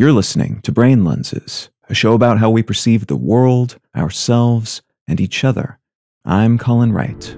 You're 0.00 0.12
listening 0.14 0.62
to 0.62 0.72
Brain 0.72 1.04
Lenses, 1.04 1.68
a 1.90 1.94
show 1.94 2.14
about 2.14 2.38
how 2.38 2.48
we 2.48 2.62
perceive 2.62 3.06
the 3.06 3.18
world, 3.18 3.78
ourselves, 3.94 4.80
and 5.06 5.20
each 5.20 5.44
other. 5.44 5.78
I'm 6.24 6.56
Colin 6.56 6.94
Wright. 6.94 7.36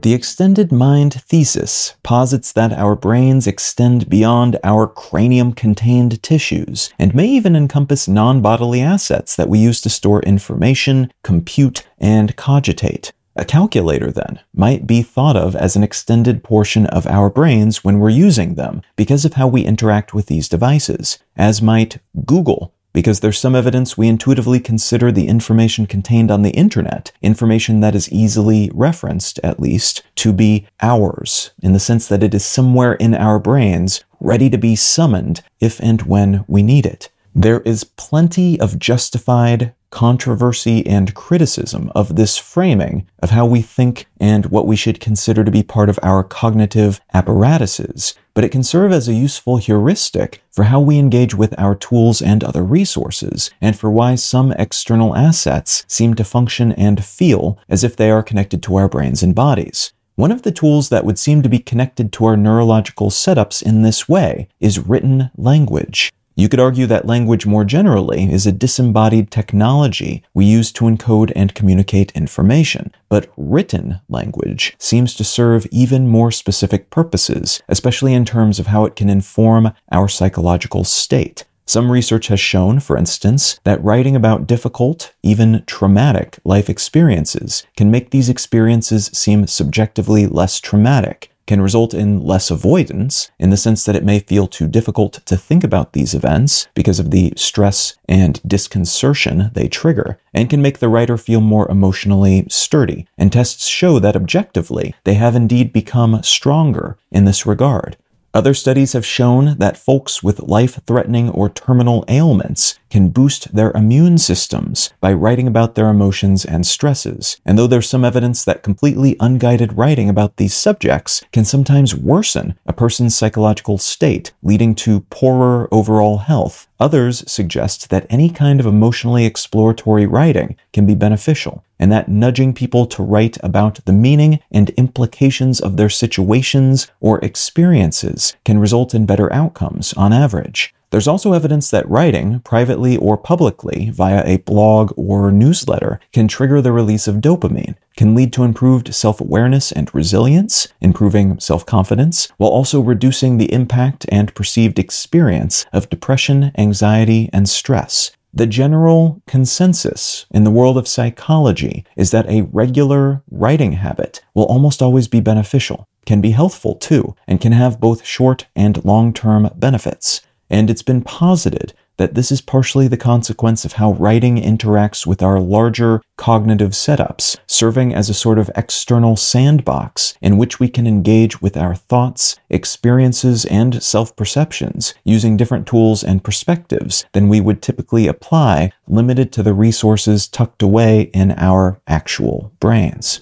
The 0.00 0.14
extended 0.14 0.72
mind 0.72 1.12
thesis 1.12 1.94
posits 2.02 2.54
that 2.54 2.72
our 2.72 2.96
brains 2.96 3.46
extend 3.46 4.08
beyond 4.08 4.58
our 4.64 4.86
cranium 4.86 5.52
contained 5.52 6.22
tissues 6.22 6.90
and 6.98 7.14
may 7.14 7.26
even 7.26 7.54
encompass 7.54 8.08
non 8.08 8.40
bodily 8.40 8.80
assets 8.80 9.36
that 9.36 9.50
we 9.50 9.58
use 9.58 9.82
to 9.82 9.90
store 9.90 10.22
information, 10.22 11.12
compute, 11.22 11.86
and 11.98 12.34
cogitate. 12.36 13.12
A 13.40 13.44
calculator, 13.46 14.12
then, 14.12 14.40
might 14.54 14.86
be 14.86 15.00
thought 15.00 15.34
of 15.34 15.56
as 15.56 15.74
an 15.74 15.82
extended 15.82 16.44
portion 16.44 16.84
of 16.84 17.06
our 17.06 17.30
brains 17.30 17.82
when 17.82 17.98
we're 17.98 18.10
using 18.10 18.54
them 18.54 18.82
because 18.96 19.24
of 19.24 19.32
how 19.32 19.48
we 19.48 19.64
interact 19.64 20.12
with 20.12 20.26
these 20.26 20.46
devices, 20.46 21.18
as 21.38 21.62
might 21.62 22.00
Google 22.26 22.74
because 22.92 23.20
there's 23.20 23.38
some 23.38 23.54
evidence 23.54 23.96
we 23.96 24.08
intuitively 24.08 24.60
consider 24.60 25.10
the 25.10 25.26
information 25.26 25.86
contained 25.86 26.30
on 26.30 26.42
the 26.42 26.50
internet, 26.50 27.12
information 27.22 27.80
that 27.80 27.94
is 27.94 28.12
easily 28.12 28.70
referenced, 28.74 29.40
at 29.42 29.58
least, 29.58 30.02
to 30.16 30.34
be 30.34 30.66
ours, 30.82 31.52
in 31.62 31.72
the 31.72 31.80
sense 31.80 32.08
that 32.08 32.22
it 32.22 32.34
is 32.34 32.44
somewhere 32.44 32.92
in 32.94 33.14
our 33.14 33.38
brains, 33.38 34.04
ready 34.20 34.50
to 34.50 34.58
be 34.58 34.76
summoned 34.76 35.42
if 35.60 35.80
and 35.80 36.02
when 36.02 36.44
we 36.46 36.62
need 36.62 36.84
it. 36.84 37.08
There 37.34 37.60
is 37.60 37.84
plenty 37.84 38.58
of 38.58 38.78
justified 38.78 39.72
controversy 39.90 40.86
and 40.86 41.14
criticism 41.14 41.90
of 41.94 42.16
this 42.16 42.36
framing 42.36 43.06
of 43.20 43.30
how 43.30 43.46
we 43.46 43.60
think 43.60 44.06
and 44.20 44.46
what 44.46 44.66
we 44.66 44.76
should 44.76 45.00
consider 45.00 45.44
to 45.44 45.50
be 45.50 45.62
part 45.62 45.88
of 45.88 45.98
our 46.02 46.24
cognitive 46.24 47.00
apparatuses, 47.12 48.14
but 48.34 48.44
it 48.44 48.50
can 48.50 48.62
serve 48.62 48.92
as 48.92 49.08
a 49.08 49.14
useful 49.14 49.58
heuristic 49.58 50.42
for 50.50 50.64
how 50.64 50.80
we 50.80 50.98
engage 50.98 51.34
with 51.34 51.54
our 51.58 51.74
tools 51.74 52.20
and 52.20 52.42
other 52.42 52.64
resources, 52.64 53.50
and 53.60 53.78
for 53.78 53.90
why 53.90 54.14
some 54.14 54.52
external 54.52 55.16
assets 55.16 55.84
seem 55.88 56.14
to 56.14 56.24
function 56.24 56.72
and 56.72 57.04
feel 57.04 57.58
as 57.68 57.84
if 57.84 57.96
they 57.96 58.10
are 58.10 58.22
connected 58.22 58.62
to 58.62 58.76
our 58.76 58.88
brains 58.88 59.22
and 59.22 59.34
bodies. 59.34 59.92
One 60.16 60.32
of 60.32 60.42
the 60.42 60.52
tools 60.52 60.88
that 60.88 61.04
would 61.04 61.18
seem 61.18 61.42
to 61.42 61.48
be 61.48 61.60
connected 61.60 62.12
to 62.12 62.26
our 62.26 62.36
neurological 62.36 63.10
setups 63.10 63.62
in 63.62 63.82
this 63.82 64.08
way 64.08 64.48
is 64.60 64.78
written 64.78 65.30
language. 65.36 66.10
You 66.40 66.48
could 66.48 66.58
argue 66.58 66.86
that 66.86 67.04
language 67.04 67.44
more 67.44 67.66
generally 67.66 68.32
is 68.32 68.46
a 68.46 68.50
disembodied 68.50 69.30
technology 69.30 70.22
we 70.32 70.46
use 70.46 70.72
to 70.72 70.86
encode 70.86 71.30
and 71.36 71.54
communicate 71.54 72.12
information, 72.12 72.94
but 73.10 73.30
written 73.36 74.00
language 74.08 74.74
seems 74.78 75.14
to 75.16 75.22
serve 75.22 75.66
even 75.70 76.08
more 76.08 76.30
specific 76.30 76.88
purposes, 76.88 77.60
especially 77.68 78.14
in 78.14 78.24
terms 78.24 78.58
of 78.58 78.68
how 78.68 78.86
it 78.86 78.96
can 78.96 79.10
inform 79.10 79.74
our 79.92 80.08
psychological 80.08 80.82
state. 80.82 81.44
Some 81.66 81.92
research 81.92 82.28
has 82.28 82.40
shown, 82.40 82.80
for 82.80 82.96
instance, 82.96 83.60
that 83.64 83.84
writing 83.84 84.16
about 84.16 84.46
difficult, 84.46 85.12
even 85.22 85.62
traumatic 85.66 86.38
life 86.42 86.70
experiences 86.70 87.64
can 87.76 87.90
make 87.90 88.10
these 88.10 88.30
experiences 88.30 89.10
seem 89.12 89.46
subjectively 89.46 90.26
less 90.26 90.58
traumatic, 90.58 91.29
can 91.46 91.60
result 91.60 91.94
in 91.94 92.20
less 92.20 92.50
avoidance 92.50 93.30
in 93.38 93.50
the 93.50 93.56
sense 93.56 93.84
that 93.84 93.96
it 93.96 94.04
may 94.04 94.20
feel 94.20 94.46
too 94.46 94.68
difficult 94.68 95.14
to 95.26 95.36
think 95.36 95.64
about 95.64 95.92
these 95.92 96.14
events 96.14 96.68
because 96.74 97.00
of 97.00 97.10
the 97.10 97.32
stress 97.36 97.96
and 98.08 98.40
disconcertion 98.46 99.50
they 99.54 99.68
trigger, 99.68 100.18
and 100.32 100.50
can 100.50 100.62
make 100.62 100.78
the 100.78 100.88
writer 100.88 101.16
feel 101.16 101.40
more 101.40 101.70
emotionally 101.70 102.46
sturdy. 102.48 103.06
And 103.18 103.32
tests 103.32 103.66
show 103.66 103.98
that 103.98 104.16
objectively, 104.16 104.94
they 105.04 105.14
have 105.14 105.34
indeed 105.34 105.72
become 105.72 106.22
stronger 106.22 106.96
in 107.10 107.24
this 107.24 107.46
regard. 107.46 107.96
Other 108.32 108.54
studies 108.54 108.92
have 108.92 109.04
shown 109.04 109.56
that 109.58 109.76
folks 109.76 110.22
with 110.22 110.38
life 110.38 110.78
threatening 110.86 111.30
or 111.30 111.50
terminal 111.50 112.04
ailments 112.06 112.78
can 112.88 113.08
boost 113.08 113.52
their 113.52 113.72
immune 113.72 114.18
systems 114.18 114.92
by 115.00 115.12
writing 115.12 115.48
about 115.48 115.74
their 115.74 115.88
emotions 115.88 116.44
and 116.44 116.64
stresses. 116.64 117.40
And 117.44 117.58
though 117.58 117.66
there's 117.66 117.88
some 117.88 118.04
evidence 118.04 118.44
that 118.44 118.62
completely 118.62 119.16
unguided 119.18 119.76
writing 119.76 120.08
about 120.08 120.36
these 120.36 120.54
subjects 120.54 121.24
can 121.32 121.44
sometimes 121.44 121.96
worsen 121.96 122.54
a 122.66 122.72
person's 122.72 123.16
psychological 123.16 123.78
state, 123.78 124.32
leading 124.44 124.76
to 124.76 125.00
poorer 125.10 125.68
overall 125.72 126.18
health, 126.18 126.68
others 126.80 127.22
suggest 127.30 127.90
that 127.90 128.06
any 128.10 128.30
kind 128.30 128.58
of 128.58 128.66
emotionally 128.66 129.26
exploratory 129.26 130.06
writing 130.06 130.56
can 130.72 130.86
be 130.86 130.94
beneficial, 130.94 131.62
and 131.78 131.92
that 131.92 132.08
nudging 132.08 132.54
people 132.54 132.86
to 132.86 133.02
write 133.02 133.36
about 133.42 133.84
the 133.84 133.92
meaning 133.92 134.40
and 134.50 134.70
implications 134.70 135.60
of 135.60 135.76
their 135.76 135.90
situations 135.90 136.90
or 137.00 137.18
experiences 137.24 138.34
can 138.44 138.58
result 138.58 138.94
in 138.94 139.06
better 139.06 139.32
outcomes 139.32 139.92
on 139.92 140.12
average. 140.12 140.74
There's 140.90 141.06
also 141.06 141.32
evidence 141.32 141.70
that 141.70 141.88
writing, 141.88 142.40
privately 142.40 142.96
or 142.96 143.16
publicly, 143.16 143.90
via 143.90 144.24
a 144.26 144.38
blog 144.38 144.92
or 144.96 145.30
newsletter, 145.30 146.00
can 146.12 146.26
trigger 146.26 146.60
the 146.60 146.72
release 146.72 147.06
of 147.06 147.16
dopamine, 147.16 147.76
can 147.96 148.14
lead 148.14 148.32
to 148.32 148.42
improved 148.42 148.92
self 148.92 149.20
awareness 149.20 149.70
and 149.70 149.94
resilience, 149.94 150.66
improving 150.80 151.38
self 151.38 151.64
confidence, 151.64 152.28
while 152.38 152.50
also 152.50 152.80
reducing 152.80 153.38
the 153.38 153.52
impact 153.52 154.04
and 154.08 154.34
perceived 154.34 154.80
experience 154.80 155.64
of 155.72 155.88
depression, 155.90 156.50
anxiety, 156.58 157.30
and 157.32 157.48
stress. 157.48 158.10
The 158.34 158.46
general 158.46 159.22
consensus 159.28 160.26
in 160.32 160.42
the 160.44 160.52
world 160.52 160.76
of 160.76 160.88
psychology 160.88 161.84
is 161.96 162.10
that 162.10 162.28
a 162.28 162.42
regular 162.42 163.22
writing 163.30 163.72
habit 163.72 164.22
will 164.34 164.44
almost 164.44 164.82
always 164.82 165.06
be 165.06 165.20
beneficial, 165.20 165.86
can 166.06 166.20
be 166.20 166.30
healthful 166.30 166.74
too, 166.76 167.14
and 167.28 167.40
can 167.40 167.52
have 167.52 167.80
both 167.80 168.04
short 168.04 168.46
and 168.56 168.84
long 168.84 169.12
term 169.12 169.50
benefits 169.56 170.22
and 170.50 170.68
it's 170.68 170.82
been 170.82 171.02
posited 171.02 171.72
that 172.00 172.14
this 172.14 172.32
is 172.32 172.40
partially 172.40 172.88
the 172.88 172.96
consequence 172.96 173.66
of 173.66 173.74
how 173.74 173.92
writing 173.92 174.36
interacts 174.36 175.06
with 175.06 175.22
our 175.22 175.38
larger 175.38 176.00
cognitive 176.16 176.70
setups, 176.70 177.36
serving 177.46 177.94
as 177.94 178.08
a 178.08 178.14
sort 178.14 178.38
of 178.38 178.50
external 178.56 179.16
sandbox 179.16 180.14
in 180.22 180.38
which 180.38 180.58
we 180.58 180.66
can 180.66 180.86
engage 180.86 181.42
with 181.42 181.58
our 181.58 181.74
thoughts, 181.74 182.36
experiences, 182.48 183.44
and 183.44 183.82
self 183.82 184.16
perceptions 184.16 184.94
using 185.04 185.36
different 185.36 185.66
tools 185.66 186.02
and 186.02 186.24
perspectives 186.24 187.04
than 187.12 187.28
we 187.28 187.38
would 187.38 187.60
typically 187.60 188.06
apply, 188.06 188.72
limited 188.88 189.30
to 189.30 189.42
the 189.42 189.52
resources 189.52 190.26
tucked 190.26 190.62
away 190.62 191.02
in 191.12 191.32
our 191.32 191.82
actual 191.86 192.50
brains. 192.60 193.20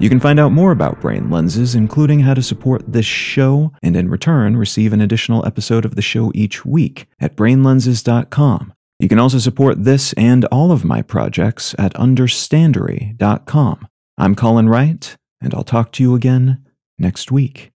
You 0.00 0.08
can 0.08 0.20
find 0.20 0.38
out 0.38 0.52
more 0.52 0.70
about 0.70 1.00
brain 1.00 1.28
lenses, 1.28 1.74
including 1.74 2.20
how 2.20 2.34
to 2.34 2.42
support 2.42 2.84
this 2.86 3.04
show, 3.04 3.72
and 3.82 3.96
in 3.96 4.08
return, 4.08 4.56
receive 4.56 4.92
an 4.92 5.00
additional 5.00 5.44
episode 5.44 5.84
of 5.84 5.96
the 5.96 6.02
show 6.02 6.30
each 6.36 6.64
week 6.64 7.08
at 7.18 7.34
brainlenses.com. 7.34 8.72
You 9.00 9.08
can 9.08 9.18
also 9.18 9.38
support 9.38 9.82
this 9.84 10.12
and 10.12 10.44
all 10.46 10.70
of 10.70 10.84
my 10.84 11.02
projects 11.02 11.74
at 11.78 11.94
understandary.com. 11.94 13.88
I'm 14.16 14.34
Colin 14.36 14.68
Wright, 14.68 15.16
and 15.40 15.52
I'll 15.52 15.64
talk 15.64 15.90
to 15.92 16.02
you 16.04 16.14
again 16.14 16.64
next 16.98 17.32
week. 17.32 17.72